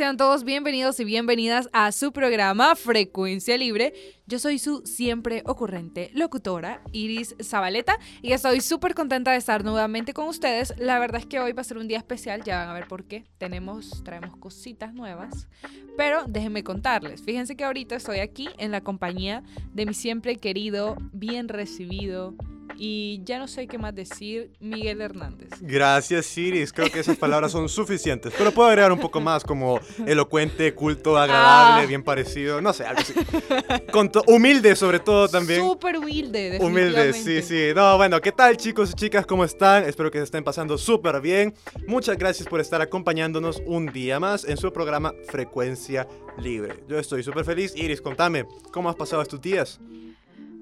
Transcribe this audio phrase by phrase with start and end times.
[0.00, 3.92] Sean todos bienvenidos y bienvenidas a su programa Frecuencia Libre.
[4.26, 10.14] Yo soy su siempre ocurrente locutora, Iris Zabaleta, y estoy súper contenta de estar nuevamente
[10.14, 10.72] con ustedes.
[10.78, 12.88] La verdad es que hoy va a ser un día especial, ya van a ver
[12.88, 13.26] por qué.
[13.36, 15.48] Tenemos, traemos cositas nuevas,
[15.98, 17.20] pero déjenme contarles.
[17.20, 19.42] Fíjense que ahorita estoy aquí en la compañía
[19.74, 22.34] de mi siempre querido, bien recibido,
[22.76, 25.48] y ya no sé qué más decir, Miguel Hernández.
[25.60, 26.72] Gracias, Iris.
[26.72, 28.32] Creo que esas palabras son suficientes.
[28.36, 31.86] Pero puedo agregar un poco más como elocuente, culto, agradable, Ah.
[31.86, 32.60] bien parecido.
[32.60, 33.12] No sé, algo así.
[33.92, 35.60] Con to- humilde, sobre todo también.
[35.60, 37.68] Súper humilde, Humilde, sí, sí.
[37.74, 39.26] No, bueno, ¿qué tal chicos y chicas?
[39.26, 39.84] ¿Cómo están?
[39.84, 41.54] Espero que se estén pasando súper bien.
[41.86, 46.06] Muchas gracias por estar acompañándonos un día más en su programa Frecuencia
[46.38, 46.82] Libre.
[46.88, 47.72] Yo estoy súper feliz.
[47.76, 49.80] Iris, contame, ¿cómo has pasado estos días?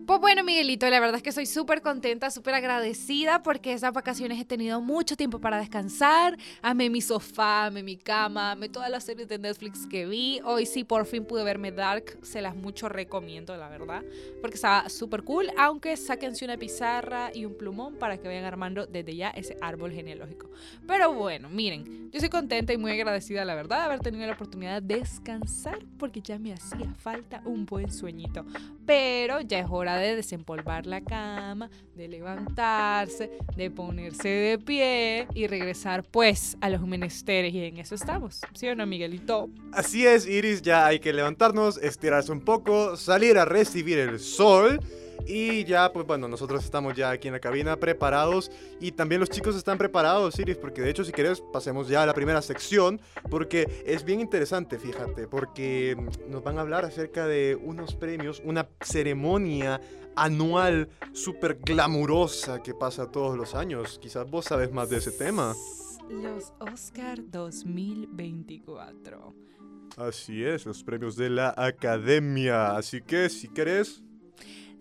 [0.08, 4.40] Pues bueno, Miguelito, la verdad es que soy súper contenta, súper agradecida porque esas vacaciones
[4.40, 6.38] he tenido mucho tiempo para descansar.
[6.62, 10.40] Amé mi sofá, amé mi cama, amé todas las series de Netflix que vi.
[10.46, 14.02] Hoy sí por fin pude verme Dark, se las mucho recomiendo, la verdad,
[14.40, 18.86] porque estaba súper cool, aunque sáquense una pizarra y un plumón para que vayan armando
[18.86, 20.48] desde ya ese árbol genealógico.
[20.86, 24.32] Pero bueno, miren, yo soy contenta y muy agradecida, la verdad, de haber tenido la
[24.32, 28.46] oportunidad de descansar porque ya me hacía falta un buen sueñito.
[28.86, 35.46] Pero ya es hora de desempolvar la cama, de levantarse, de ponerse de pie y
[35.46, 38.40] regresar pues a los menesteres y en eso estamos.
[38.54, 39.48] ¿Sí o no, Miguelito?
[39.72, 44.80] Así es, Iris, ya hay que levantarnos, estirarse un poco, salir a recibir el sol.
[45.28, 48.50] Y ya, pues bueno, nosotros estamos ya aquí en la cabina preparados
[48.80, 52.06] y también los chicos están preparados, Iris, porque de hecho si quieres pasemos ya a
[52.06, 55.98] la primera sección, porque es bien interesante, fíjate, porque
[56.30, 59.82] nos van a hablar acerca de unos premios, una ceremonia
[60.16, 63.98] anual súper glamurosa que pasa todos los años.
[64.00, 65.54] Quizás vos sabes más de ese tema.
[66.08, 69.34] Los Oscar 2024.
[69.98, 72.76] Así es, los premios de la academia.
[72.76, 74.02] Así que si querés...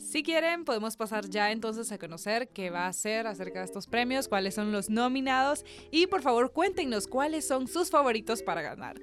[0.07, 3.87] Si quieren, podemos pasar ya entonces a conocer qué va a ser acerca de estos
[3.87, 8.95] premios, cuáles son los nominados y por favor cuéntenos cuáles son sus favoritos para ganar.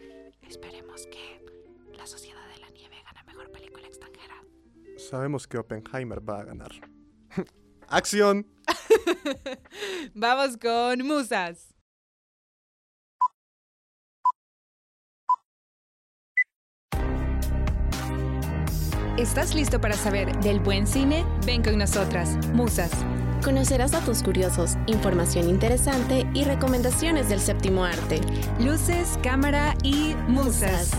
[0.49, 1.45] Esperemos que
[1.99, 4.43] La Sociedad de la Nieve gane mejor película extranjera.
[4.97, 6.73] Sabemos que Oppenheimer va a ganar.
[7.89, 8.47] ¡Acción!
[10.15, 11.74] Vamos con musas.
[19.25, 21.25] ¿Estás listo para saber del buen cine?
[21.47, 22.91] Ven con nosotras, musas.
[23.43, 28.21] Conocerás datos curiosos, información interesante y recomendaciones del séptimo arte.
[28.61, 30.91] Luces, cámara y musas.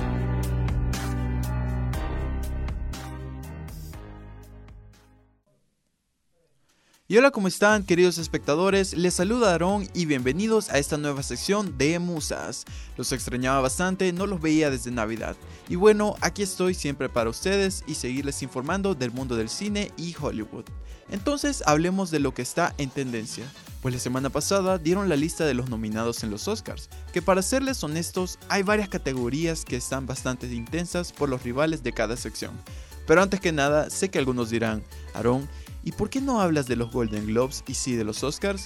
[7.07, 8.95] Y hola, ¿cómo están queridos espectadores?
[8.95, 12.65] Les saluda Aarón y bienvenidos a esta nueva sección de Musas.
[12.97, 15.35] Los extrañaba bastante, no los veía desde Navidad.
[15.69, 20.15] Y bueno, aquí estoy siempre para ustedes y seguirles informando del mundo del cine y
[20.19, 20.65] Hollywood.
[21.11, 23.45] Entonces hablemos de lo que está en tendencia.
[23.83, 27.43] Pues la semana pasada dieron la lista de los nominados en los Oscars, que para
[27.43, 32.59] serles honestos hay varias categorías que están bastante intensas por los rivales de cada sección.
[33.05, 34.83] Pero antes que nada, sé que algunos dirán,
[35.13, 35.47] Aarón,
[35.85, 38.65] ¿Y por qué no hablas de los Golden Globes y sí de los Oscars?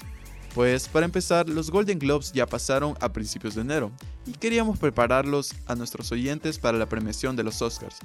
[0.55, 3.91] Pues para empezar, los Golden Globes ya pasaron a principios de enero
[4.25, 7.97] y queríamos prepararlos a nuestros oyentes para la premiación de los Oscars.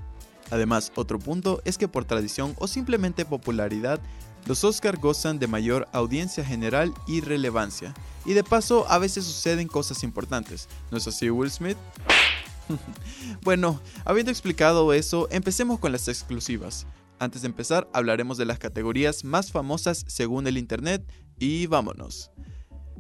[0.51, 4.01] Además, otro punto es que por tradición o simplemente popularidad,
[4.47, 7.95] los Oscars gozan de mayor audiencia general y relevancia.
[8.27, 10.69] Y de paso, a veces suceden cosas importantes.
[10.91, 11.79] ¿No es así, Will Smith?
[13.43, 16.87] bueno, habiendo explicado eso, empecemos con las exclusivas.
[17.19, 21.05] Antes de empezar, hablaremos de las categorías más famosas según el Internet
[21.39, 22.31] y vámonos.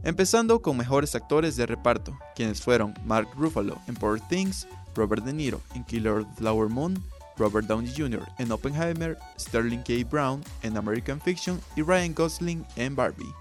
[0.02, 5.32] Empezando con mejores actores de reparto, quienes fueron Mark Ruffalo en Poor Things, Robert De
[5.32, 7.02] Niro en Killer Flower Moon,
[7.36, 8.22] Robert Downey Jr.
[8.38, 10.08] en Oppenheimer, Sterling K.
[10.08, 13.32] Brown en American Fiction y Ryan Gosling en Barbie.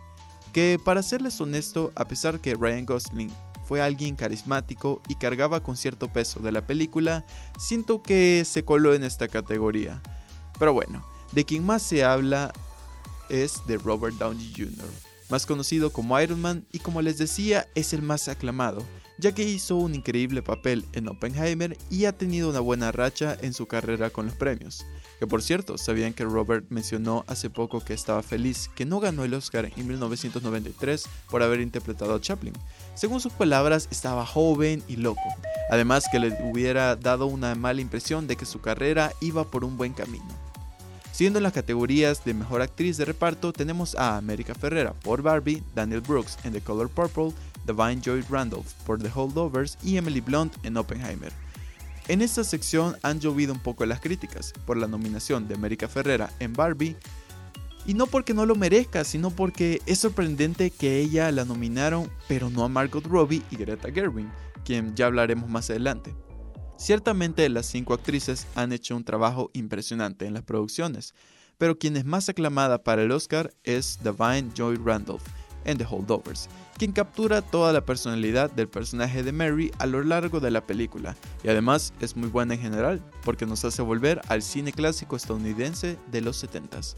[0.52, 3.32] Que para serles honesto, a pesar que Ryan Gosling
[3.66, 7.26] fue alguien carismático y cargaba con cierto peso de la película,
[7.58, 10.02] siento que se coló en esta categoría.
[10.64, 12.54] Pero bueno, de quien más se habla
[13.28, 14.90] es de Robert Downey Jr.,
[15.30, 18.82] más conocido como Iron Man y como les decía es el más aclamado,
[19.18, 23.52] ya que hizo un increíble papel en Oppenheimer y ha tenido una buena racha en
[23.52, 24.86] su carrera con los premios.
[25.20, 29.26] Que por cierto, sabían que Robert mencionó hace poco que estaba feliz que no ganó
[29.26, 32.54] el Oscar en 1993 por haber interpretado a Chaplin.
[32.96, 35.28] Según sus palabras, estaba joven y loco.
[35.70, 39.76] Además que le hubiera dado una mala impresión de que su carrera iba por un
[39.76, 40.43] buen camino.
[41.26, 46.02] En las categorías de Mejor Actriz de Reparto, tenemos a América Ferrera por Barbie, Daniel
[46.02, 47.32] Brooks en The Color Purple,
[47.66, 51.32] Divine Joy Randolph por The Holdovers y Emily Blunt en Oppenheimer.
[52.10, 56.30] En esta sección han llovido un poco las críticas por la nominación de América Ferrera
[56.42, 56.98] en Barbie,
[57.86, 62.50] y no porque no lo merezca, sino porque es sorprendente que ella la nominaron, pero
[62.50, 64.28] no a Margot Robbie y Greta Gerwig,
[64.66, 66.14] quien ya hablaremos más adelante.
[66.78, 71.14] Ciertamente las cinco actrices han hecho un trabajo impresionante en las producciones,
[71.58, 75.24] pero quien es más aclamada para el Oscar es Divine Joy Randolph
[75.66, 80.40] en The Holdovers, quien captura toda la personalidad del personaje de Mary a lo largo
[80.40, 84.42] de la película, y además es muy buena en general, porque nos hace volver al
[84.42, 86.96] cine clásico estadounidense de los 70s.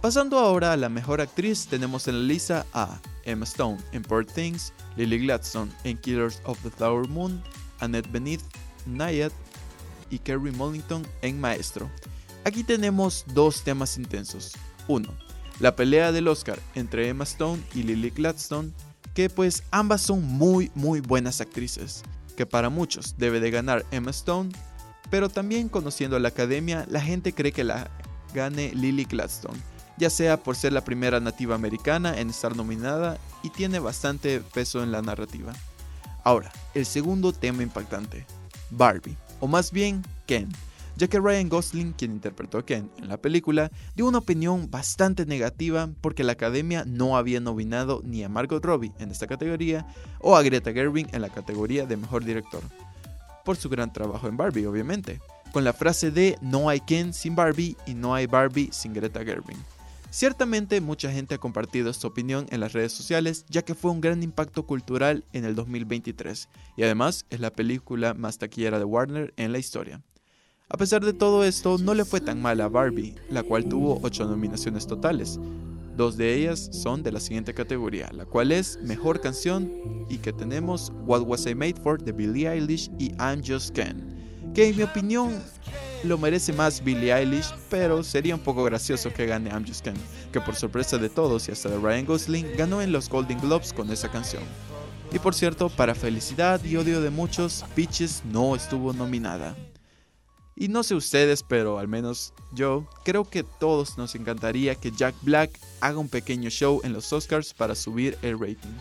[0.00, 4.26] Pasando ahora a la mejor actriz, tenemos en la lista a Emma Stone en Poor
[4.26, 7.42] Things, Lily Gladstone en Killers of the Flower Moon,
[7.80, 8.42] Annette Beneath,
[8.86, 9.32] Nayad
[10.10, 11.90] y Kerry Mullington en Maestro.
[12.44, 14.52] Aquí tenemos dos temas intensos.
[14.86, 15.08] Uno,
[15.60, 18.72] la pelea del Oscar entre Emma Stone y Lily Gladstone,
[19.14, 22.02] que pues ambas son muy muy buenas actrices,
[22.36, 24.50] que para muchos debe de ganar Emma Stone,
[25.10, 27.90] pero también conociendo a la academia, la gente cree que la
[28.34, 29.58] gane Lily Gladstone,
[29.96, 34.82] ya sea por ser la primera nativa americana en estar nominada y tiene bastante peso
[34.82, 35.52] en la narrativa.
[36.24, 38.26] Ahora, el segundo tema impactante,
[38.76, 40.48] Barbie, o más bien Ken,
[40.96, 45.26] ya que Ryan Gosling, quien interpretó a Ken en la película, dio una opinión bastante
[45.26, 49.86] negativa porque la academia no había nominado ni a Margot Robbie en esta categoría
[50.20, 52.62] o a Greta Gerwig en la categoría de mejor director,
[53.44, 55.20] por su gran trabajo en Barbie, obviamente,
[55.52, 59.24] con la frase de no hay Ken sin Barbie y no hay Barbie sin Greta
[59.24, 59.56] Gerwig.
[60.14, 64.00] Ciertamente mucha gente ha compartido esta opinión en las redes sociales ya que fue un
[64.00, 69.34] gran impacto cultural en el 2023 y además es la película más taquillera de Warner
[69.36, 70.02] en la historia.
[70.68, 73.98] A pesar de todo esto, no le fue tan mal a Barbie, la cual tuvo
[74.04, 75.40] 8 nominaciones totales.
[75.96, 79.68] Dos de ellas son de la siguiente categoría, la cual es Mejor Canción
[80.08, 84.13] y que tenemos What Was I Made For de Billie Eilish y I'm Just Ken,
[84.54, 85.42] que en mi opinión
[86.04, 89.94] lo merece más Billie Eilish, pero sería un poco gracioso que gane I'm Ken,
[90.32, 93.72] que por sorpresa de todos y hasta de Ryan Gosling ganó en los Golden Globes
[93.72, 94.42] con esa canción.
[95.12, 99.56] Y por cierto, para felicidad y odio de muchos, Peaches no estuvo nominada.
[100.56, 105.16] Y no sé ustedes, pero al menos yo creo que todos nos encantaría que Jack
[105.22, 108.74] Black haga un pequeño show en los Oscars para subir el rating.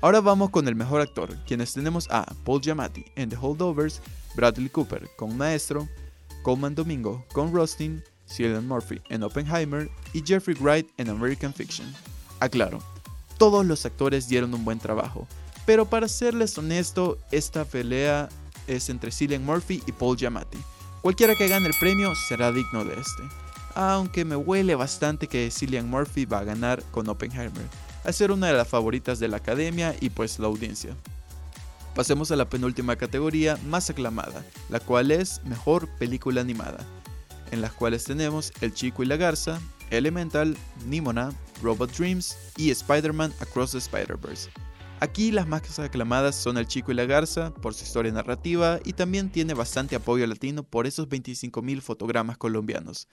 [0.00, 4.02] Ahora vamos con el mejor actor, quienes tenemos a Paul Giamatti en The Holdovers,
[4.34, 5.88] Bradley Cooper con Maestro,
[6.42, 11.92] Coleman Domingo con Rustin, Cillian Murphy en Oppenheimer y Jeffrey Wright en American Fiction.
[12.40, 12.80] Aclaro,
[13.38, 15.26] todos los actores dieron un buen trabajo,
[15.66, 18.28] pero para serles honesto, esta pelea
[18.66, 20.58] es entre Cillian Murphy y Paul Giamatti.
[21.02, 23.22] Cualquiera que gane el premio será digno de este.
[23.74, 27.66] Aunque me huele bastante que Cillian Murphy va a ganar con Oppenheimer,
[28.04, 30.96] al ser una de las favoritas de la academia y pues la audiencia.
[31.94, 36.86] Pasemos a la penúltima categoría más aclamada, la cual es Mejor Película Animada,
[37.50, 40.56] en las cuales tenemos El Chico y la Garza, Elemental,
[40.86, 41.32] Nimona,
[41.62, 44.48] Robot Dreams y Spider-Man Across the Spider-Verse.
[45.00, 48.94] Aquí las más aclamadas son El Chico y la Garza por su historia narrativa y
[48.94, 53.06] también tiene bastante apoyo latino por esos 25.000 fotogramas colombianos.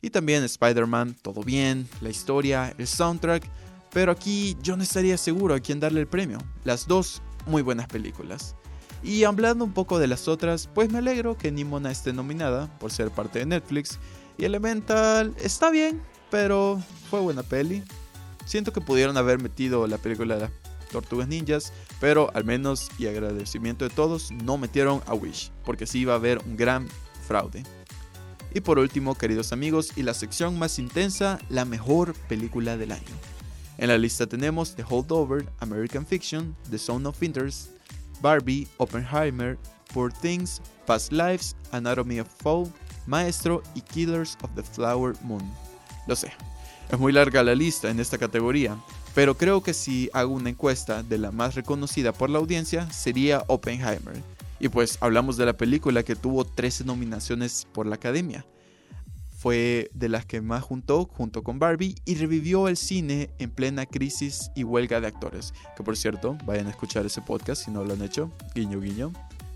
[0.00, 3.44] Y también Spider-Man, todo bien, la historia, el soundtrack,
[3.92, 6.38] pero aquí yo no estaría seguro a quién darle el premio.
[6.64, 8.54] Las dos muy buenas películas.
[9.02, 12.90] Y hablando un poco de las otras, pues me alegro que Nimona esté nominada por
[12.90, 13.98] ser parte de Netflix.
[14.36, 17.82] Y Elemental está bien, pero fue buena peli.
[18.44, 20.50] Siento que pudieron haber metido la película de las
[20.90, 26.00] Tortugas Ninjas, pero al menos y agradecimiento de todos, no metieron a Wish, porque sí
[26.00, 26.88] iba a haber un gran
[27.26, 27.62] fraude.
[28.54, 33.04] Y por último, queridos amigos, y la sección más intensa, la mejor película del año.
[33.78, 37.70] En la lista tenemos The Holdover, American Fiction, The Zone of Interest,
[38.20, 39.56] Barbie, Oppenheimer,
[39.94, 42.66] Poor Things, Past Lives, Anatomy of Fall,
[43.06, 45.48] Maestro y Killers of the Flower Moon.
[46.08, 46.32] Lo sé,
[46.90, 48.76] es muy larga la lista en esta categoría,
[49.14, 53.44] pero creo que si hago una encuesta de la más reconocida por la audiencia sería
[53.46, 54.20] Oppenheimer.
[54.58, 58.44] Y pues hablamos de la película que tuvo 13 nominaciones por la academia.
[59.38, 63.86] Fue de las que más juntó junto con Barbie y revivió el cine en plena
[63.86, 65.54] crisis y huelga de actores.
[65.76, 68.32] Que por cierto, vayan a escuchar ese podcast si no lo han hecho.
[68.52, 69.12] Guiño, guiño.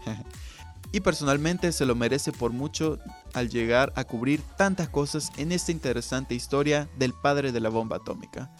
[0.92, 3.00] y personalmente se lo merece por mucho
[3.34, 7.96] al llegar a cubrir tantas cosas en esta interesante historia del padre de la bomba
[7.96, 8.52] atómica.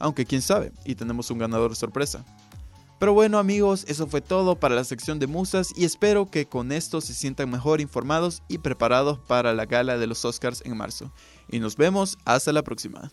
[0.00, 2.24] Aunque quién sabe, y tenemos un ganador sorpresa.
[3.00, 6.70] Pero bueno amigos, eso fue todo para la sección de musas y espero que con
[6.70, 11.10] esto se sientan mejor informados y preparados para la gala de los Oscars en marzo.
[11.48, 13.10] Y nos vemos hasta la próxima.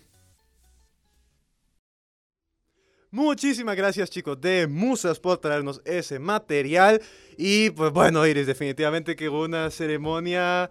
[3.11, 7.01] Muchísimas gracias chicos de Musas por traernos ese material.
[7.37, 10.69] Y pues bueno, Iris, definitivamente que una ceremonia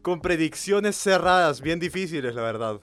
[0.00, 2.80] con predicciones cerradas, bien difíciles, la verdad.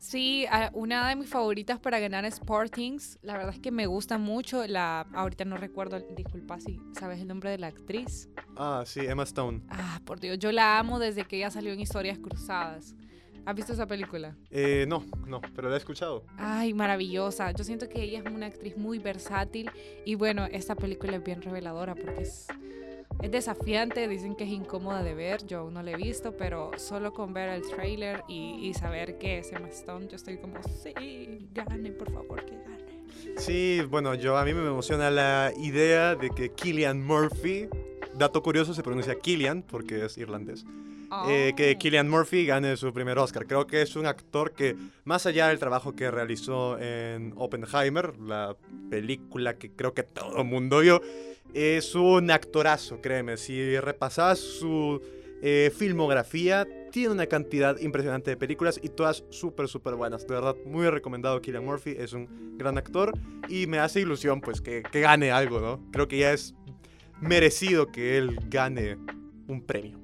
[0.00, 3.18] Sí, una de mis favoritas para ganar Sportings.
[3.20, 4.66] La verdad es que me gusta mucho.
[4.66, 8.30] La, ahorita no recuerdo, disculpa si sabes el nombre de la actriz.
[8.56, 9.60] Ah, sí, Emma Stone.
[9.68, 12.96] Ah, por Dios, yo la amo desde que ella salió en Historias Cruzadas.
[13.44, 14.38] ¿Has visto esa película?
[14.50, 16.24] Eh, no, no, pero la he escuchado.
[16.38, 17.50] Ay, maravillosa.
[17.52, 19.70] Yo siento que ella es una actriz muy versátil
[20.06, 22.46] y bueno, esta película es bien reveladora porque es
[23.22, 26.70] es desafiante, dicen que es incómoda de ver, yo aún no la he visto, pero
[26.76, 31.48] solo con ver el trailer y, saber que es Emma Stone, yo estoy como, sí,
[31.52, 32.80] gane, por favor, que gane.
[33.36, 37.68] Sí, bueno, yo a mí me emociona la idea de que Killian Murphy,
[38.14, 40.64] dato curioso, se pronuncia Killian porque es irlandés.
[41.28, 43.44] Eh, que Killian Murphy gane su primer Oscar.
[43.46, 48.56] Creo que es un actor que, más allá del trabajo que realizó en Oppenheimer, la
[48.88, 51.02] película que creo que todo el mundo vio,
[51.54, 53.36] es un actorazo, créeme.
[53.36, 55.00] Si repasas su
[55.42, 60.26] eh, filmografía, tiene una cantidad impresionante de películas y todas súper, súper buenas.
[60.26, 61.94] De verdad, muy recomendado Killian Murphy.
[61.98, 63.12] Es un gran actor
[63.48, 65.90] y me hace ilusión, pues, que, que gane algo, ¿no?
[65.92, 66.54] Creo que ya es
[67.20, 68.98] merecido que él gane
[69.46, 69.98] un premio.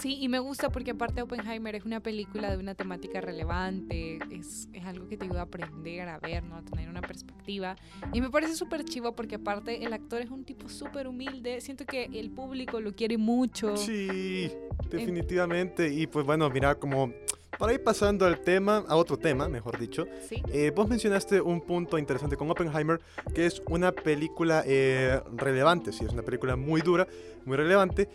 [0.00, 4.68] Sí, y me gusta porque aparte Oppenheimer es una película de una temática relevante, es,
[4.72, 6.56] es algo que te ayuda a aprender, a ver, ¿no?
[6.56, 7.76] a tener una perspectiva.
[8.12, 11.84] Y me parece súper chivo porque aparte el actor es un tipo súper humilde, siento
[11.84, 13.76] que el público lo quiere mucho.
[13.76, 14.50] Sí,
[14.90, 15.92] definitivamente.
[15.92, 17.12] Y pues bueno, mira, como
[17.58, 20.42] para ir pasando al tema, a otro tema, mejor dicho, ¿Sí?
[20.52, 23.00] Eh, vos mencionaste un punto interesante con Oppenheimer,
[23.34, 27.06] que es una película eh, relevante, sí, es una película muy dura,
[27.44, 28.08] muy relevante.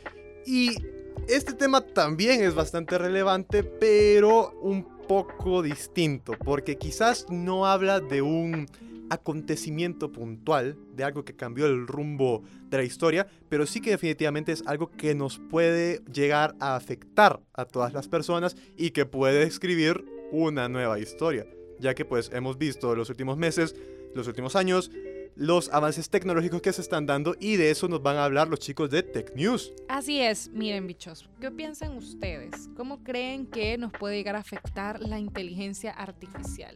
[0.46, 0.78] Y
[1.28, 8.22] este tema también es bastante relevante, pero un poco distinto, porque quizás no habla de
[8.22, 8.68] un
[9.10, 14.52] acontecimiento puntual, de algo que cambió el rumbo de la historia, pero sí que definitivamente
[14.52, 19.44] es algo que nos puede llegar a afectar a todas las personas y que puede
[19.44, 21.46] escribir una nueva historia,
[21.80, 23.76] ya que pues hemos visto los últimos meses,
[24.16, 24.90] los últimos años,
[25.36, 28.60] los avances tecnológicos que se están dando y de eso nos van a hablar los
[28.60, 29.74] chicos de Tech News.
[29.88, 32.70] Así es, miren bichos, ¿qué piensan ustedes?
[32.76, 36.74] ¿Cómo creen que nos puede llegar a afectar la inteligencia artificial?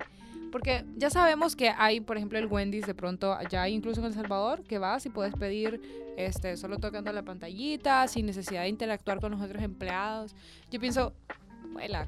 [0.52, 4.14] Porque ya sabemos que hay, por ejemplo, el Wendy's de pronto, hay incluso en El
[4.14, 5.82] Salvador, que vas y puedes pedir
[6.18, 10.36] este, solo tocando la pantallita, sin necesidad de interactuar con los otros empleados.
[10.72, 11.14] Yo pienso,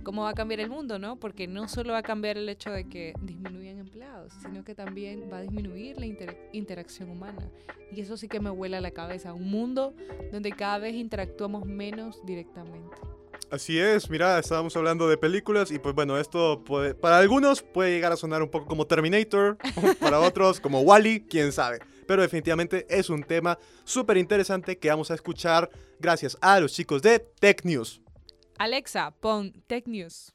[0.03, 1.17] ¿cómo va a cambiar el mundo, no?
[1.17, 5.29] Porque no solo va a cambiar el hecho de que disminuyan empleados, sino que también
[5.31, 6.05] va a disminuir la
[6.53, 7.49] interacción humana.
[7.91, 9.33] Y eso sí que me vuela la cabeza.
[9.33, 9.93] Un mundo
[10.31, 12.95] donde cada vez interactuamos menos directamente.
[13.51, 17.91] Así es, mira, estábamos hablando de películas y pues bueno, esto puede, para algunos puede
[17.91, 19.57] llegar a sonar un poco como Terminator,
[19.99, 21.79] para otros como Wally, quién sabe.
[22.05, 27.01] Pero definitivamente es un tema súper interesante que vamos a escuchar gracias a los chicos
[27.01, 28.01] de Tech News.
[28.59, 30.31] Alexa, pon Tech News.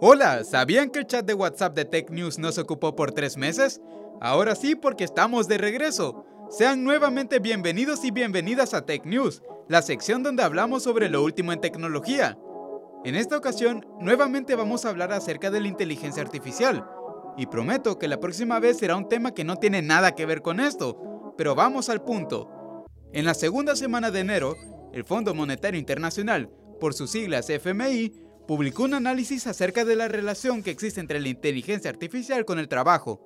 [0.00, 3.80] Hola, ¿sabían que el chat de WhatsApp de Tech News no ocupó por tres meses?
[4.20, 6.24] Ahora sí, porque estamos de regreso.
[6.48, 11.52] Sean nuevamente bienvenidos y bienvenidas a Tech News, la sección donde hablamos sobre lo último
[11.52, 12.38] en tecnología.
[13.04, 16.88] En esta ocasión, nuevamente vamos a hablar acerca de la inteligencia artificial.
[17.36, 20.42] Y prometo que la próxima vez será un tema que no tiene nada que ver
[20.42, 22.86] con esto, pero vamos al punto.
[23.12, 24.54] En la segunda semana de enero,
[24.92, 30.62] el Fondo Monetario Internacional, por sus siglas FMI, publicó un análisis acerca de la relación
[30.62, 33.20] que existe entre la inteligencia artificial con el trabajo.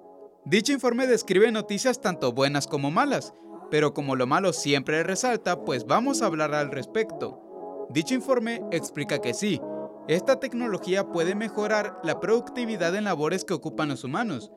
[0.45, 3.33] Dicho informe describe noticias tanto buenas como malas,
[3.71, 7.87] pero como lo malo siempre resalta, pues vamos a hablar al respecto.
[7.91, 9.61] Dicho informe explica que sí,
[10.09, 14.51] esta tecnología puede mejorar la productividad en labores que ocupan los humanos,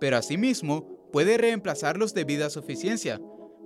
[0.00, 3.18] pero asimismo puede reemplazarlos debido a su eficiencia.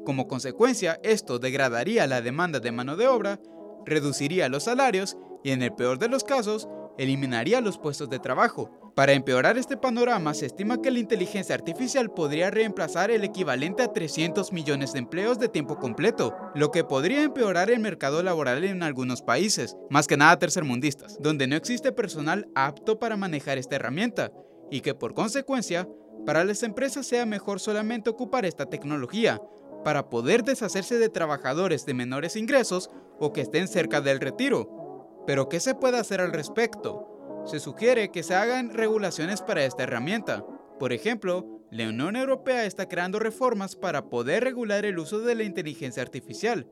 [0.06, 3.40] Como consecuencia, esto degradaría la demanda de mano de obra,
[3.84, 8.70] reduciría los salarios y en el peor de los casos, eliminaría los puestos de trabajo.
[8.94, 13.92] Para empeorar este panorama, se estima que la inteligencia artificial podría reemplazar el equivalente a
[13.92, 18.82] 300 millones de empleos de tiempo completo, lo que podría empeorar el mercado laboral en
[18.82, 24.32] algunos países, más que nada tercermundistas, donde no existe personal apto para manejar esta herramienta,
[24.70, 25.88] y que por consecuencia,
[26.24, 29.42] para las empresas sea mejor solamente ocupar esta tecnología,
[29.84, 34.83] para poder deshacerse de trabajadores de menores ingresos o que estén cerca del retiro.
[35.26, 37.14] Pero ¿qué se puede hacer al respecto?
[37.46, 40.44] se sugiere que se hagan regulaciones para esta herramienta.
[40.78, 45.42] Por ejemplo, la Unión Europea está creando reformas para poder regular el uso de la
[45.42, 46.66] inteligencia artificial,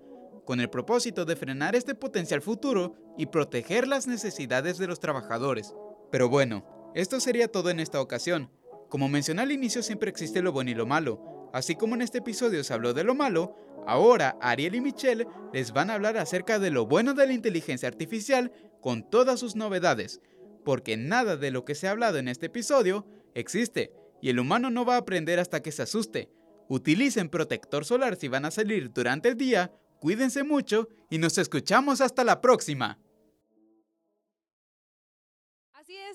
[0.44, 5.74] con el propósito de frenar este potencial futuro y proteger las necesidades de los trabajadores.
[6.10, 8.50] Pero bueno, esto sería todo en esta ocasión.
[8.88, 11.50] Como mencioné al inicio, siempre existe lo bueno y lo malo.
[11.52, 13.56] Así como en este episodio se habló de lo malo,
[13.86, 17.88] ahora Ariel y Michelle les van a hablar acerca de lo bueno de la inteligencia
[17.88, 20.20] artificial con todas sus novedades
[20.64, 24.70] porque nada de lo que se ha hablado en este episodio existe y el humano
[24.70, 26.30] no va a aprender hasta que se asuste.
[26.68, 32.00] Utilicen protector solar si van a salir durante el día, cuídense mucho y nos escuchamos
[32.00, 32.98] hasta la próxima.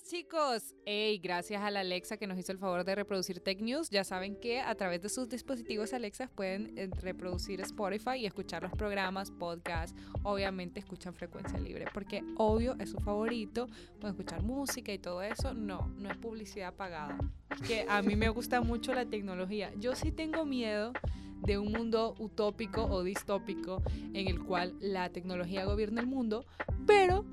[0.03, 0.75] Chicos.
[0.85, 3.89] Hey, gracias a la Alexa que nos hizo el favor de reproducir Tech News.
[3.89, 8.63] Ya saben que a través de sus dispositivos Alexa pueden eh, reproducir Spotify y escuchar
[8.63, 9.99] los programas, podcasts.
[10.23, 13.67] Obviamente escuchan frecuencia libre porque obvio es su favorito.
[13.99, 15.53] Pueden escuchar música y todo eso.
[15.53, 17.17] No, no es publicidad pagada.
[17.65, 19.71] Que a mí me gusta mucho la tecnología.
[19.77, 20.93] Yo sí tengo miedo
[21.41, 23.81] de un mundo utópico o distópico
[24.13, 26.45] en el cual la tecnología gobierna el mundo,
[26.85, 27.25] pero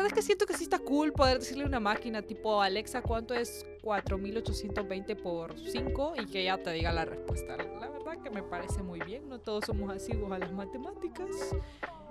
[0.00, 3.02] verdad es que siento que sí está cool poder decirle a una máquina tipo Alexa
[3.02, 7.58] cuánto es 4820 por 5 y que ella te diga la respuesta.
[7.58, 11.28] La verdad que me parece muy bien, no todos somos asiduos a las matemáticas.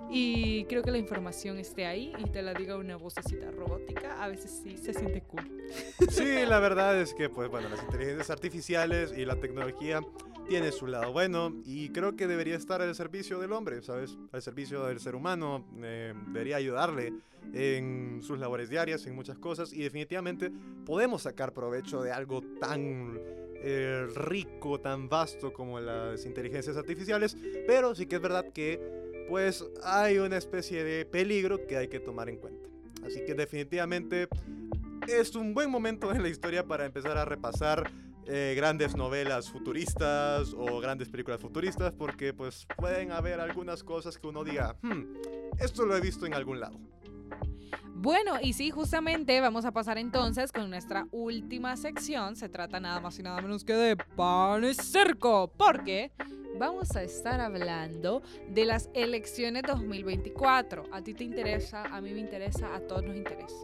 [0.08, 4.28] Y creo que la información esté ahí y te la diga una vocecita robótica, a
[4.28, 5.68] veces sí se siente cool.
[6.10, 10.00] Sí, la verdad es que, pues bueno, las inteligencias artificiales y la tecnología
[10.50, 14.18] tiene su lado bueno y creo que debería estar al servicio del hombre, ¿sabes?
[14.32, 17.12] Al servicio del ser humano, eh, debería ayudarle
[17.54, 20.50] en sus labores diarias, en muchas cosas y definitivamente
[20.84, 23.16] podemos sacar provecho de algo tan
[23.62, 27.36] eh, rico, tan vasto como las inteligencias artificiales,
[27.68, 32.00] pero sí que es verdad que pues hay una especie de peligro que hay que
[32.00, 32.68] tomar en cuenta.
[33.06, 34.26] Así que definitivamente
[35.06, 37.88] es un buen momento en la historia para empezar a repasar
[38.32, 44.28] eh, grandes novelas futuristas o grandes películas futuristas porque pues pueden haber algunas cosas que
[44.28, 45.02] uno diga, hmm,
[45.58, 46.78] esto lo he visto en algún lado.
[48.02, 52.36] Bueno, y sí, justamente vamos a pasar entonces con nuestra última sección.
[52.36, 54.74] Se trata nada más y nada menos que de pan y
[55.58, 56.12] porque
[56.58, 60.84] vamos a estar hablando de las elecciones 2024.
[60.92, 63.56] A ti te interesa, a mí me interesa, a todos nos interesa.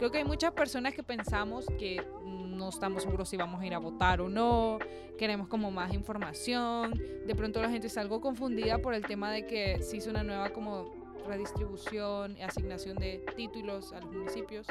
[0.00, 3.74] Creo que hay muchas personas que pensamos que no estamos seguros si vamos a ir
[3.74, 4.78] a votar o no,
[5.18, 6.98] queremos como más información.
[7.26, 10.22] De pronto la gente está algo confundida por el tema de que se hizo una
[10.22, 10.90] nueva como
[11.28, 14.66] redistribución y asignación de títulos a los municipios.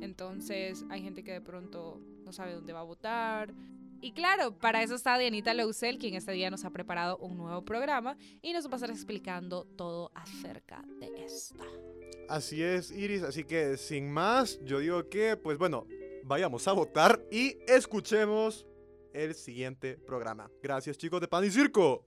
[0.00, 3.52] Entonces hay gente que de pronto no sabe dónde va a votar.
[4.00, 7.62] Y claro, para eso está Dianita Lousel, quien este día nos ha preparado un nuevo
[7.64, 11.64] programa y nos va a estar explicando todo acerca de esta.
[12.28, 13.22] Así es, Iris.
[13.22, 15.86] Así que sin más, yo digo que, pues bueno,
[16.24, 18.66] vayamos a votar y escuchemos
[19.12, 20.50] el siguiente programa.
[20.62, 22.06] Gracias chicos de Pan y Circo.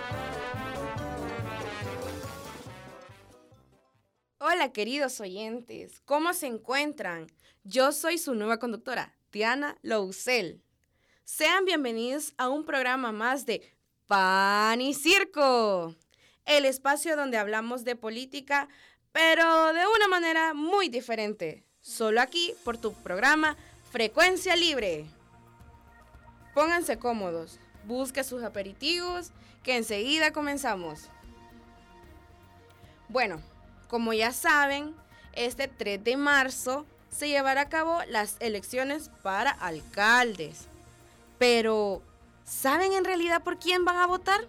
[4.43, 7.27] Hola queridos oyentes, ¿cómo se encuentran?
[7.63, 10.63] Yo soy su nueva conductora, Diana Lousel.
[11.23, 13.61] Sean bienvenidos a un programa más de
[14.07, 15.93] Pan y Circo,
[16.45, 18.67] el espacio donde hablamos de política,
[19.11, 23.55] pero de una manera muy diferente, solo aquí por tu programa
[23.91, 25.05] Frecuencia Libre.
[26.55, 31.11] Pónganse cómodos, busque sus aperitivos, que enseguida comenzamos.
[33.07, 33.39] Bueno,
[33.91, 34.95] como ya saben,
[35.33, 40.67] este 3 de marzo se llevará a cabo las elecciones para alcaldes.
[41.37, 42.01] Pero,
[42.51, 44.41] ¿Saben en realidad por quién van a votar?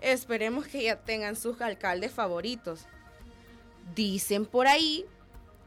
[0.00, 2.86] Esperemos que ya tengan sus alcaldes favoritos.
[3.94, 5.04] Dicen por ahí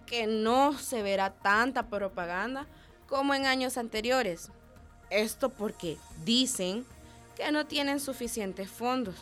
[0.06, 2.68] que no se verá tanta propaganda
[3.08, 4.50] como en años anteriores.
[5.10, 6.86] Esto porque dicen
[7.36, 9.16] que no tienen suficientes fondos.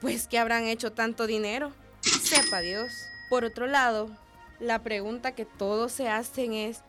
[0.00, 1.72] Pues que habrán hecho tanto dinero.
[2.24, 3.06] Sepa Dios.
[3.28, 4.08] Por otro lado,
[4.58, 6.80] la pregunta que todos se hacen es,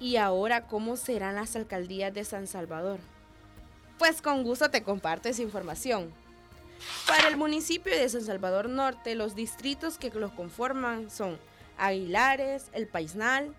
[0.00, 2.98] ¿y ahora cómo serán las alcaldías de San Salvador?
[3.98, 6.14] Pues con gusto te comparto esa información.
[7.06, 11.38] Para el municipio de San Salvador Norte, los distritos que los conforman son
[11.76, 13.54] Aguilares, El Paisnal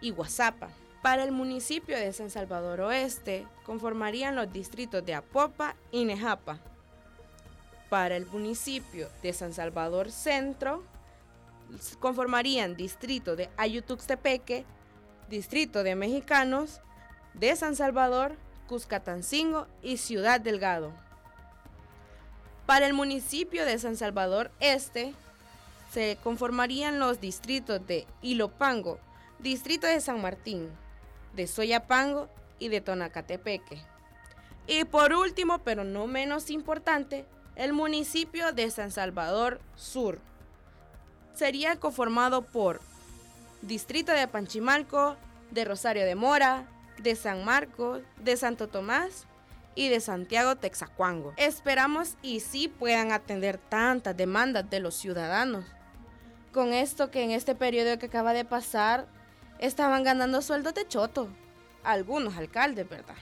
[0.00, 0.70] y Guazapa.
[1.02, 6.58] Para el municipio de San Salvador Oeste, conformarían los distritos de Apopa y Nejapa.
[7.88, 10.82] Para el municipio de San Salvador Centro,
[12.00, 14.64] conformarían distrito de Ayutuxtepeque,
[15.28, 16.80] distrito de Mexicanos,
[17.34, 20.92] de San Salvador, Cuscatancingo y Ciudad Delgado.
[22.66, 25.14] Para el municipio de San Salvador Este
[25.92, 28.98] se conformarían los distritos de Ilopango,
[29.38, 30.68] distrito de San Martín,
[31.34, 33.78] de Soyapango y de Tonacatepeque.
[34.66, 37.24] Y por último, pero no menos importante,
[37.58, 40.20] el municipio de San Salvador Sur.
[41.34, 42.80] Sería conformado por
[43.62, 45.16] distrito de Panchimalco,
[45.50, 46.68] de Rosario de Mora,
[46.98, 49.26] de San Marcos, de Santo Tomás
[49.74, 51.34] y de Santiago Texacuango.
[51.36, 55.64] Esperamos y sí puedan atender tantas demandas de los ciudadanos.
[56.52, 59.08] Con esto que en este periodo que acaba de pasar
[59.58, 61.28] estaban ganando sueldos de choto.
[61.82, 63.16] Algunos alcaldes, ¿verdad?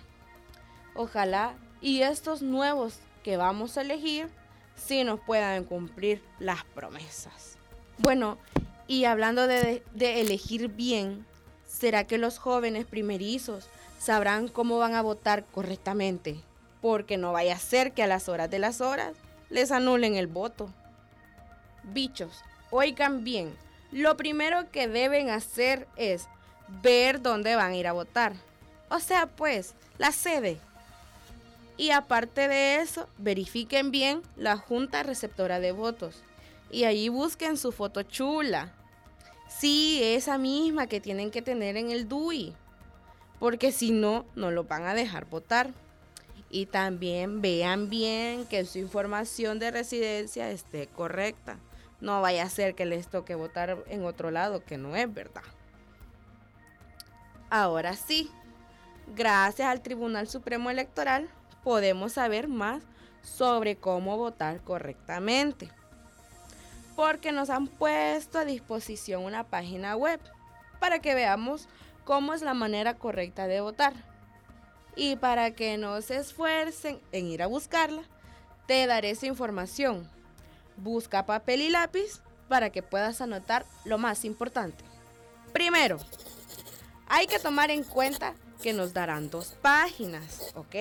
[0.94, 4.28] Ojalá y estos nuevos que vamos a elegir
[4.76, 7.58] sí nos puedan cumplir las promesas.
[7.98, 8.38] Bueno,
[8.86, 11.26] y hablando de elegir bien,
[11.66, 16.40] ¿será que los jóvenes primerizos sabrán cómo van a votar correctamente?
[16.80, 19.16] Porque no vaya a ser que a las horas de las horas
[19.50, 20.72] les anulen el voto.
[21.82, 23.52] Bichos, oigan bien,
[23.90, 26.28] lo primero que deben hacer es
[26.80, 28.34] ver dónde van a ir a votar.
[28.88, 30.60] O sea, pues, la sede.
[31.76, 36.22] Y aparte de eso, verifiquen bien la junta receptora de votos.
[36.70, 38.72] Y allí busquen su foto chula.
[39.48, 42.54] Sí, esa misma que tienen que tener en el DUI.
[43.38, 45.72] Porque si no, no lo van a dejar votar.
[46.48, 51.58] Y también vean bien que su información de residencia esté correcta.
[52.00, 55.42] No vaya a ser que les toque votar en otro lado que no es verdad.
[57.50, 58.30] Ahora sí,
[59.14, 61.28] gracias al Tribunal Supremo Electoral
[61.66, 62.85] podemos saber más
[63.22, 65.68] sobre cómo votar correctamente.
[66.94, 70.20] Porque nos han puesto a disposición una página web
[70.79, 71.66] para que veamos
[72.05, 73.94] cómo es la manera correcta de votar.
[74.94, 78.05] Y para que no se esfuercen en ir a buscarla,
[78.68, 80.09] te daré esa información.
[80.76, 84.85] Busca papel y lápiz para que puedas anotar lo más importante.
[85.52, 85.98] Primero,
[87.09, 90.74] hay que tomar en cuenta que nos darán dos páginas, ¿ok?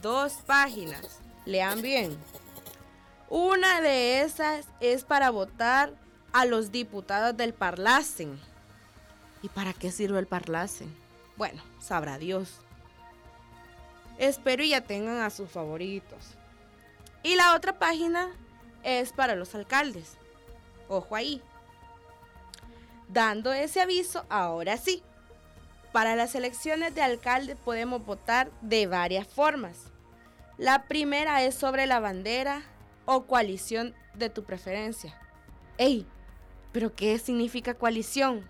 [0.00, 1.20] Dos páginas.
[1.44, 2.16] Lean bien.
[3.28, 5.94] Una de esas es para votar
[6.32, 8.38] a los diputados del Parlacen.
[9.42, 10.94] ¿Y para qué sirve el Parlacen?
[11.36, 12.60] Bueno, sabrá Dios.
[14.18, 16.36] Espero ya tengan a sus favoritos.
[17.22, 18.30] Y la otra página
[18.82, 20.16] es para los alcaldes.
[20.88, 21.42] Ojo ahí.
[23.08, 25.02] Dando ese aviso, ahora sí.
[25.92, 29.92] Para las elecciones de alcalde podemos votar de varias formas.
[30.56, 32.62] La primera es sobre la bandera
[33.04, 35.14] o coalición de tu preferencia.
[35.76, 36.06] ¡Ey!
[36.72, 38.48] ¿Pero qué significa coalición?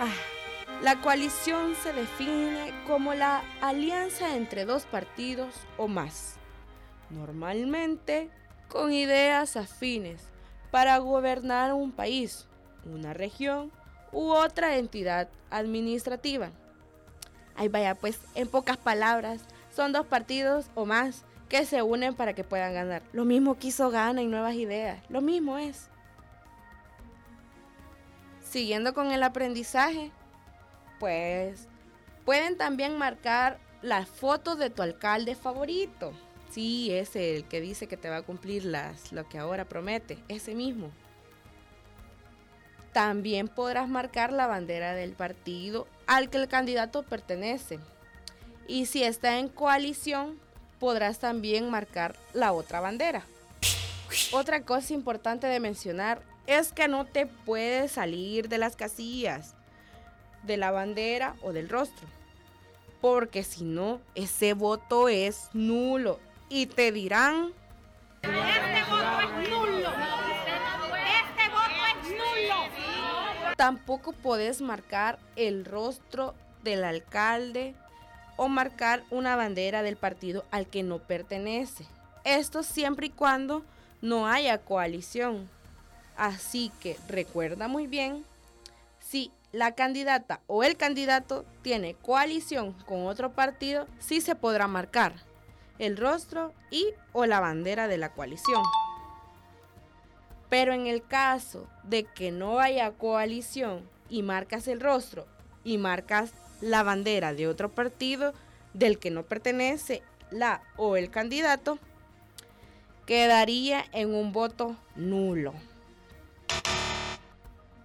[0.00, 0.12] Ah,
[0.82, 6.34] la coalición se define como la alianza entre dos partidos o más,
[7.10, 8.28] normalmente
[8.68, 10.20] con ideas afines
[10.72, 12.48] para gobernar un país
[12.86, 13.70] una región
[14.12, 16.50] u otra entidad administrativa.
[17.56, 19.42] Ahí vaya, pues en pocas palabras,
[19.74, 23.02] son dos partidos o más que se unen para que puedan ganar.
[23.12, 25.88] Lo mismo que hizo Gana y Nuevas Ideas, lo mismo es.
[28.42, 30.10] Siguiendo con el aprendizaje,
[30.98, 31.68] pues
[32.24, 36.12] pueden también marcar las fotos de tu alcalde favorito.
[36.50, 40.18] Sí, ese el que dice que te va a cumplir las, lo que ahora promete,
[40.28, 40.90] ese mismo.
[42.94, 47.78] También podrás marcar la bandera del partido al que el candidato pertenece.
[48.66, 50.38] Y si está en coalición,
[50.78, 53.26] podrás también marcar la otra bandera.
[54.32, 59.54] Otra cosa importante de mencionar es que no te puedes salir de las casillas,
[60.44, 62.06] de la bandera o del rostro.
[63.00, 66.20] porque si no, ese voto es nulo.
[66.48, 67.52] Y te dirán...
[68.22, 69.90] Este voto es nulo.
[71.20, 72.58] Este voto es nulo.
[73.56, 77.74] Tampoco puedes marcar el rostro del alcalde
[78.36, 81.86] o marcar una bandera del partido al que no pertenece.
[82.24, 83.64] Esto siempre y cuando
[84.02, 85.48] no haya coalición.
[86.16, 88.24] Así que recuerda muy bien,
[89.00, 95.14] si la candidata o el candidato tiene coalición con otro partido, sí se podrá marcar
[95.78, 98.62] el rostro y o la bandera de la coalición.
[100.54, 105.26] Pero en el caso de que no haya coalición y marcas el rostro
[105.64, 108.32] y marcas la bandera de otro partido
[108.72, 111.80] del que no pertenece la o el candidato,
[113.04, 115.54] quedaría en un voto nulo.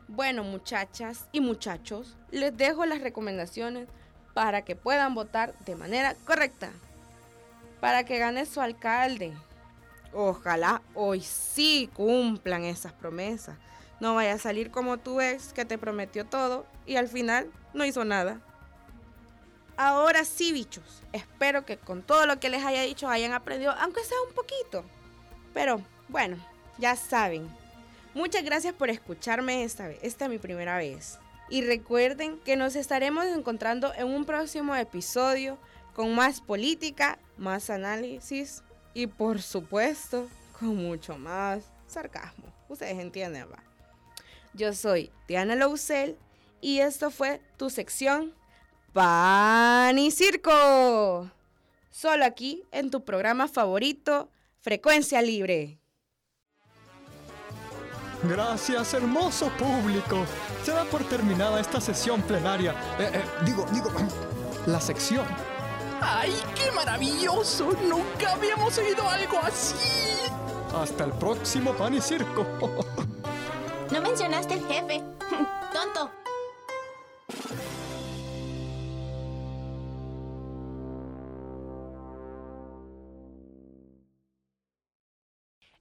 [0.08, 3.88] Bueno, muchachas y muchachos, les dejo las recomendaciones
[4.36, 6.70] para que puedan votar de manera correcta.
[7.80, 9.34] Para que gane su alcalde.
[10.14, 13.58] Ojalá hoy sí cumplan esas promesas.
[14.00, 17.86] No vaya a salir como tu ex que te prometió todo y al final no
[17.86, 18.40] hizo nada.
[19.78, 21.04] Ahora sí, bichos.
[21.14, 24.84] Espero que con todo lo que les haya dicho hayan aprendido, aunque sea un poquito.
[25.54, 26.38] Pero bueno,
[26.78, 27.50] ya saben,
[28.16, 30.00] Muchas gracias por escucharme esta vez.
[30.02, 31.20] Esta es mi primera vez.
[31.48, 35.60] Y recuerden que nos estaremos encontrando en un próximo episodio
[35.94, 40.28] con más política, más análisis y por supuesto
[40.60, 42.46] con mucho más sarcasmo.
[42.68, 43.64] Ustedes entienden, va.
[44.54, 46.18] Yo soy Diana Lousel
[46.62, 48.34] y esto fue tu sección
[48.94, 51.30] Pan y Circo.
[51.92, 54.30] Solo aquí en tu programa favorito,
[54.62, 55.80] Frecuencia Libre.
[58.24, 60.26] Gracias, hermoso público.
[60.64, 62.72] Se da por terminada esta sesión plenaria.
[63.00, 63.90] Eh, eh, digo, digo,
[64.66, 65.26] la sección.
[66.02, 67.72] ¡Ay, qué maravilloso!
[67.88, 69.76] Nunca habíamos oído algo así.
[70.76, 72.46] Hasta el próximo pan y circo.
[73.92, 75.04] No mencionaste el jefe.
[75.74, 76.12] Tonto.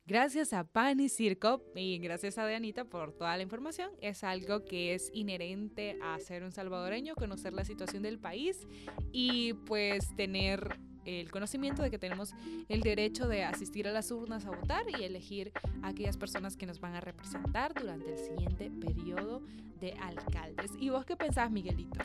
[0.09, 3.91] Gracias a Pan y Circo y gracias a Dianita por toda la información.
[4.01, 8.67] Es algo que es inherente a ser un salvadoreño, conocer la situación del país
[9.13, 12.35] y pues tener el conocimiento de que tenemos
[12.69, 16.67] el derecho de asistir a las urnas a votar y elegir a aquellas personas que
[16.67, 19.43] nos van a representar durante el siguiente periodo
[19.81, 20.73] de alcaldes.
[20.79, 21.99] ¿Y vos qué pensás, Miguelito?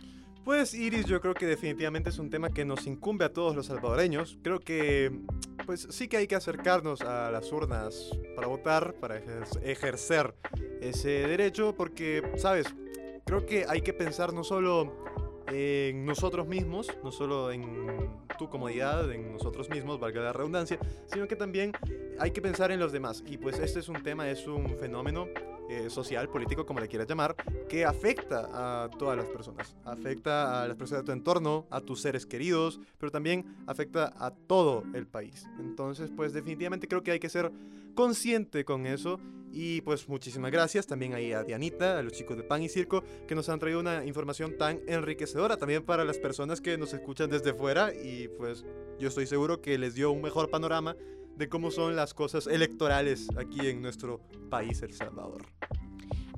[0.43, 3.67] Pues Iris, yo creo que definitivamente es un tema que nos incumbe a todos los
[3.67, 4.37] salvadoreños.
[4.41, 5.21] Creo que
[5.65, 9.17] pues sí que hay que acercarnos a las urnas para votar, para
[9.63, 10.35] ejercer
[10.81, 12.67] ese derecho, porque, sabes,
[13.25, 14.93] creo que hay que pensar no solo
[15.47, 21.27] en nosotros mismos, no solo en tu comodidad, en nosotros mismos, valga la redundancia, sino
[21.27, 21.71] que también
[22.19, 23.23] hay que pensar en los demás.
[23.27, 25.27] Y pues este es un tema, es un fenómeno
[25.69, 27.35] eh, social, político, como le quieras llamar,
[27.69, 28.49] que afecta
[28.83, 29.75] a todas las personas.
[29.85, 34.31] Afecta a las personas de tu entorno, a tus seres queridos, pero también afecta a
[34.31, 35.47] todo el país.
[35.59, 37.51] Entonces, pues definitivamente creo que hay que ser
[37.95, 39.19] consciente con eso.
[39.55, 43.03] Y pues muchísimas gracias también ahí a Dianita, a los chicos de Pan y Circo,
[43.27, 47.29] que nos han traído una información tan enriquecedora también para las personas que nos escuchan
[47.29, 47.93] desde fuera.
[47.93, 48.65] Y pues
[48.99, 50.95] yo estoy seguro que les dio un mejor panorama
[51.37, 55.45] de cómo son las cosas electorales aquí en nuestro país, El Salvador.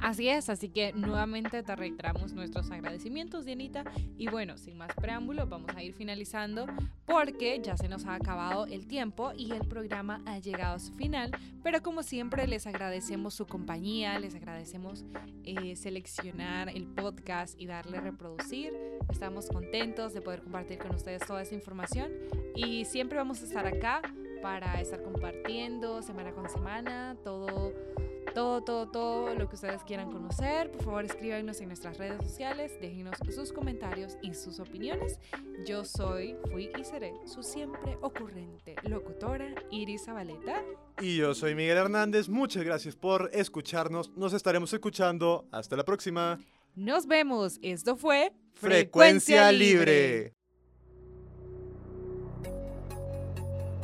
[0.02, 3.86] Así es, así que nuevamente te reiteramos nuestros agradecimientos, Dianita.
[4.18, 6.68] Y bueno, sin más preámbulo, vamos a ir finalizando
[7.06, 10.94] porque ya se nos ha acabado el tiempo y el programa ha llegado a su
[10.94, 11.32] final.
[11.64, 15.06] Pero como siempre, les agradecemos su compañía, les agradecemos
[15.44, 18.74] eh, seleccionar el podcast y darle reproducir.
[19.10, 22.12] Estamos contentos de poder compartir con ustedes toda esa información
[22.54, 24.02] y siempre vamos a estar acá
[24.46, 27.74] para estar compartiendo semana con semana todo
[28.36, 30.70] todo, todo, todo lo que ustedes quieran conocer.
[30.70, 35.20] Por favor, escríbanos en nuestras redes sociales, déjenos sus comentarios y sus opiniones.
[35.66, 40.62] Yo soy, fui y seré su siempre ocurrente locutora Iris Zabaleta.
[41.02, 42.30] Y yo soy Miguel Hernández.
[42.30, 44.12] Muchas gracias por escucharnos.
[44.16, 45.48] Nos estaremos escuchando.
[45.52, 46.40] Hasta la próxima.
[46.76, 47.58] Nos vemos.
[47.64, 50.36] Esto fue Frecuencia, Libre.